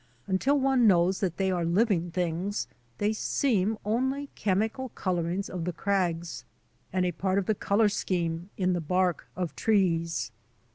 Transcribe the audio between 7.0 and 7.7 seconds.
a part of the